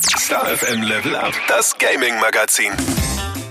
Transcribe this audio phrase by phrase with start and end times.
[0.00, 3.01] Star FM Level Up, das Gaming Magazin.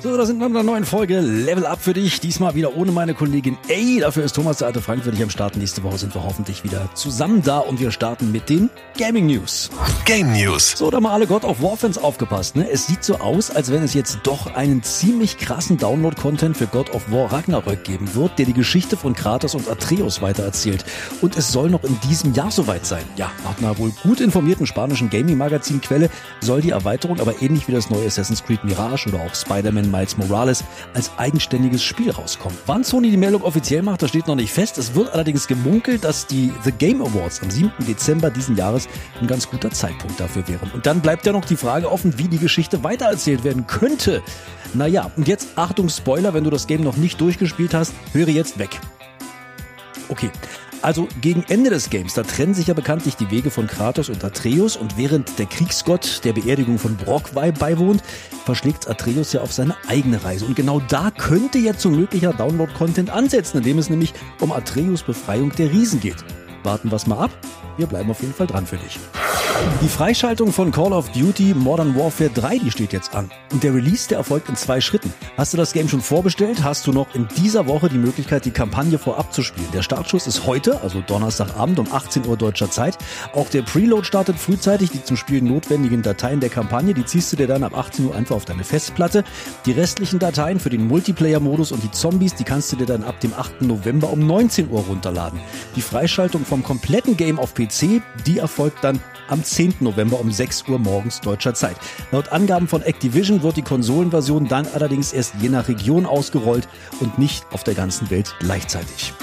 [0.04, 2.20] So, da sind wir in einer neuen Folge Level Up für dich.
[2.20, 4.00] Diesmal wieder ohne meine Kollegin A.
[4.00, 5.56] Dafür ist Thomas der alte Frank für dich am Start.
[5.58, 9.70] Nächste Woche sind wir hoffentlich wieder zusammen da und wir starten mit den Gaming News.
[10.06, 10.72] Game News.
[10.76, 12.68] So, da mal alle God of War Fans aufgepasst, ne?
[12.68, 16.96] Es sieht so aus, als wenn es jetzt doch einen ziemlich krassen Download-Content für God
[16.96, 20.84] of War Ragnarök geben wird, der die Geschichte von Kratos und Atreus weitererzählt.
[21.22, 23.04] Und es soll noch in diesem Jahr soweit sein.
[23.18, 26.10] Ja, nach einer wohl gut informierten spanischen Gaming-Magazin-Quelle
[26.40, 30.18] soll die Erweiterung aber ähnlich wie das neue Assassin's Creed Mirage oder auch Spider-Man Miles
[30.18, 30.64] Morales
[30.94, 32.58] als eigenständiges Spiel rauskommt.
[32.66, 34.78] Wann Sony die Meldung offiziell macht, das steht noch nicht fest.
[34.78, 37.72] Es wird allerdings gemunkelt, dass die The Game Awards am 7.
[37.88, 38.88] Dezember diesen Jahres
[39.20, 40.72] ein ganz guter Zeitpunkt dafür wären.
[40.74, 44.22] Und dann bleibt ja noch die Frage offen, wie die Geschichte weitererzählt werden könnte.
[44.74, 48.58] Naja, und jetzt Achtung Spoiler, wenn du das Game noch nicht durchgespielt hast, höre jetzt
[48.58, 48.80] weg.
[50.10, 50.30] Okay.
[50.82, 54.24] Also gegen Ende des Games, da trennen sich ja bekanntlich die Wege von Kratos und
[54.24, 58.02] Atreus und während der Kriegsgott der Beerdigung von Brock beiwohnt,
[58.46, 60.46] verschlägt Atreus ja auf seine eigene Reise.
[60.46, 65.52] Und genau da könnte jetzt so möglicher Download-Content ansetzen, indem es nämlich um Atreus Befreiung
[65.56, 66.26] der Riesen geht.
[66.64, 67.32] Warten wir es mal ab.
[67.78, 69.00] Wir bleiben auf jeden Fall dran für dich.
[69.82, 73.32] Die Freischaltung von Call of Duty Modern Warfare 3, die steht jetzt an.
[73.52, 75.14] Und der Release, der erfolgt in zwei Schritten.
[75.38, 78.52] Hast du das Game schon vorbestellt, hast du noch in dieser Woche die Möglichkeit, die
[78.52, 79.68] Kampagne vorab zu spielen.
[79.74, 82.98] Der Startschuss ist heute, also Donnerstagabend um 18 Uhr deutscher Zeit.
[83.34, 84.92] Auch der Preload startet frühzeitig.
[84.92, 88.16] Die zum Spielen notwendigen Dateien der Kampagne, die ziehst du dir dann ab 18 Uhr
[88.16, 89.24] einfach auf deine Festplatte.
[89.66, 93.20] Die restlichen Dateien für den Multiplayer-Modus und die Zombies, die kannst du dir dann ab
[93.20, 93.64] dem 8.
[93.64, 95.40] November um 19 Uhr runterladen.
[95.76, 99.76] Die Freischaltung vom kompletten Game auf PC, die erfolgt dann am 10.
[99.82, 101.76] November um 6 Uhr morgens deutscher Zeit.
[102.12, 106.68] Laut Angaben von Activision wird die Konsolenversion dann allerdings erst je nach Region ausgerollt
[107.00, 109.14] und nicht auf der ganzen Welt gleichzeitig.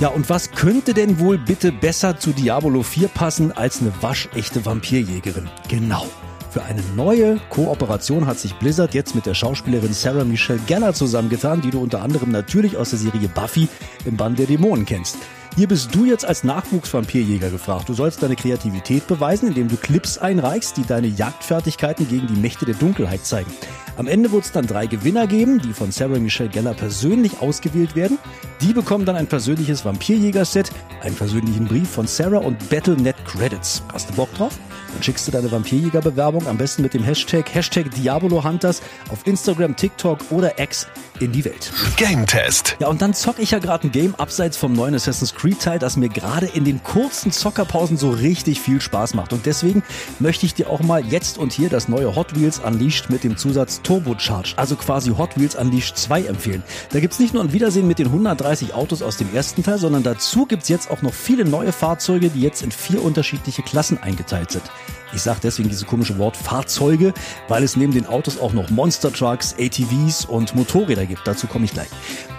[0.00, 4.64] Ja, und was könnte denn wohl bitte besser zu Diablo 4 passen als eine waschechte
[4.64, 5.48] Vampirjägerin?
[5.68, 6.06] Genau.
[6.50, 11.60] Für eine neue Kooperation hat sich Blizzard jetzt mit der Schauspielerin Sarah Michelle Gellar zusammengetan,
[11.60, 13.68] die du unter anderem natürlich aus der Serie Buffy
[14.04, 15.16] im Band der Dämonen kennst.
[15.56, 17.88] Hier bist du jetzt als Nachwuchsvampirjäger gefragt.
[17.88, 22.66] Du sollst deine Kreativität beweisen, indem du Clips einreichst, die deine Jagdfertigkeiten gegen die Mächte
[22.66, 23.50] der Dunkelheit zeigen.
[24.00, 27.94] Am Ende wird es dann drei Gewinner geben, die von Sarah Michelle Geller persönlich ausgewählt
[27.94, 28.16] werden.
[28.62, 30.70] Die bekommen dann ein persönliches Vampirjäger-Set,
[31.02, 33.82] einen persönlichen Brief von Sarah und Battle.net Credits.
[33.92, 34.58] Hast du Bock drauf?
[34.94, 38.80] Dann schickst du deine Vampirjäger-Bewerbung am besten mit dem Hashtag, Hashtag Diabolo Hunters
[39.10, 40.86] auf Instagram, TikTok oder X
[41.20, 41.70] in die Welt.
[41.96, 42.76] Game Test.
[42.80, 45.78] Ja, und dann zocke ich ja gerade ein Game abseits vom neuen Assassin's Creed Teil,
[45.78, 49.32] das mir gerade in den kurzen Zockerpausen so richtig viel Spaß macht.
[49.32, 49.82] Und deswegen
[50.18, 53.36] möchte ich dir auch mal jetzt und hier das neue Hot Wheels Unleashed mit dem
[53.36, 56.62] Zusatz Turbocharged, also quasi Hot Wheels Unleashed 2 empfehlen.
[56.92, 60.04] Da gibt's nicht nur ein Wiedersehen mit den 130 Autos aus dem ersten Teil, sondern
[60.04, 64.52] dazu gibt's jetzt auch noch viele neue Fahrzeuge, die jetzt in vier unterschiedliche Klassen eingeteilt
[64.52, 64.62] sind.
[65.12, 67.12] Ich sage deswegen dieses komische Wort Fahrzeuge,
[67.48, 71.26] weil es neben den Autos auch noch Monster Trucks, ATVs und Motorräder gibt.
[71.26, 71.88] Dazu komme ich gleich.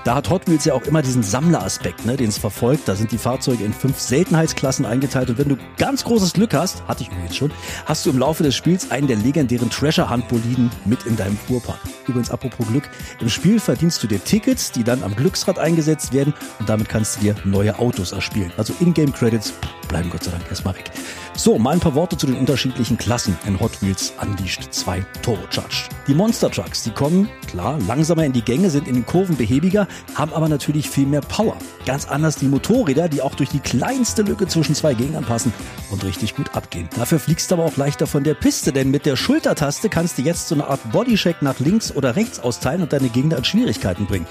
[0.03, 2.87] Da hat Hot Wheels ja auch immer diesen Sammleraspekt, ne, den es verfolgt.
[2.87, 6.83] Da sind die Fahrzeuge in fünf Seltenheitsklassen eingeteilt und wenn du ganz großes Glück hast,
[6.87, 7.51] hatte ich übrigens schon,
[7.85, 11.79] hast du im Laufe des Spiels einen der legendären Treasure-Handboliden mit in deinem Fuhrpark.
[12.07, 12.89] Übrigens, apropos Glück,
[13.19, 17.17] im Spiel verdienst du dir Tickets, die dann am Glücksrad eingesetzt werden und damit kannst
[17.17, 18.51] du dir neue Autos erspielen.
[18.57, 19.53] Also Ingame-Credits
[19.91, 20.90] bleiben Gott sei Dank erstmal weg.
[21.35, 25.90] So, mal ein paar Worte zu den unterschiedlichen Klassen in Hot Wheels Unleashed 2 Turbocharged.
[26.07, 29.88] Die Monster Trucks, die kommen, klar, langsamer in die Gänge, sind in den Kurven behäbiger,
[30.16, 31.57] haben aber natürlich viel mehr Power.
[31.85, 35.53] Ganz anders die Motorräder, die auch durch die kleinste Lücke zwischen zwei Gegnern passen
[35.90, 36.88] und richtig gut abgehen.
[36.96, 40.22] Dafür fliegst du aber auch leichter von der Piste, denn mit der Schultertaste kannst du
[40.22, 44.06] jetzt so eine Art Bodycheck nach links oder rechts austeilen und deine Gegner in Schwierigkeiten
[44.06, 44.25] bringen.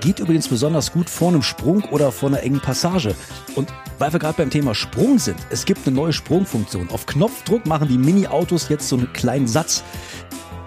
[0.00, 3.14] Geht übrigens besonders gut vor einem Sprung oder vor einer engen Passage.
[3.56, 6.90] Und weil wir gerade beim Thema Sprung sind, es gibt eine neue Sprungfunktion.
[6.90, 9.82] Auf Knopfdruck machen die Mini-Autos jetzt so einen kleinen Satz.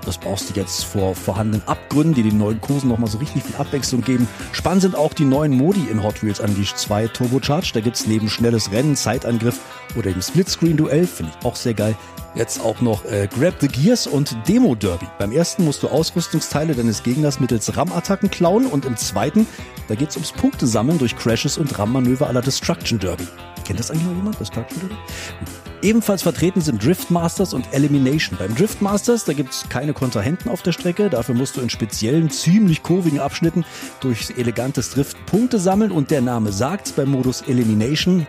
[0.06, 3.56] Das brauchst du jetzt vor vorhandenen Abgründen, die den neuen Kursen nochmal so richtig viel
[3.56, 4.28] Abwechslung geben.
[4.52, 7.76] Spannend sind auch die neuen Modi in Hot Wheels Unleashed 2 Turbocharged.
[7.76, 9.60] Da gibt's neben schnelles Rennen, Zeitangriff
[9.96, 11.96] oder dem Splitscreen-Duell, finde ich auch sehr geil.
[12.34, 15.06] Jetzt auch noch äh, Grab the Gears und Demo Derby.
[15.20, 19.46] Beim ersten musst du Ausrüstungsteile deines Gegners mittels RAM-Attacken klauen und im zweiten,
[19.90, 23.28] da geht's ums Punktesammeln durch Crashes und RAM-Manöver aller Destruction Derby.
[23.64, 24.40] Kennt das eigentlich noch jemand?
[24.40, 24.96] Destruction Derby?
[25.82, 28.38] Ebenfalls vertreten sind Driftmasters und Elimination.
[28.38, 31.10] Beim Driftmasters, da gibt's keine Kontrahenten auf der Strecke.
[31.10, 33.66] Dafür musst du in speziellen, ziemlich kurvigen Abschnitten
[34.00, 35.92] durch elegantes Driften Punkte sammeln.
[35.92, 38.28] Und der Name sagt's beim Modus Elimination.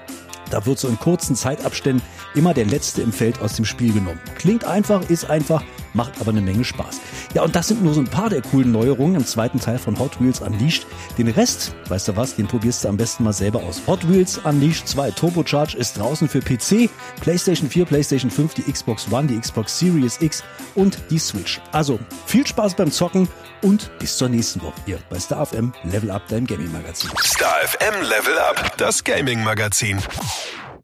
[0.51, 2.03] Da wird so in kurzen Zeitabständen
[2.35, 4.21] immer der Letzte im Feld aus dem Spiel genommen.
[4.37, 5.63] Klingt einfach, ist einfach,
[5.95, 7.01] macht aber eine Menge Spaß.
[7.35, 9.99] Ja, und das sind nur so ein paar der coolen Neuerungen im zweiten Teil von
[9.99, 10.87] Hot Wheels Unleashed.
[11.19, 13.83] Den Rest, weißt du was, den probierst du am besten mal selber aus.
[13.87, 16.91] Hot Wheels Unleashed 2 Turbocharge ist draußen für PC,
[17.21, 20.43] PlayStation 4, PlayStation 5, die Xbox One, die Xbox Series X
[20.75, 21.61] und die Switch.
[21.73, 23.29] Also viel Spaß beim Zocken
[23.63, 27.11] und bis zur nächsten Woche hier bei Star FM Level Up, deinem Gaming Magazin.
[27.23, 29.99] Star FM Level Up, das Gaming Magazin.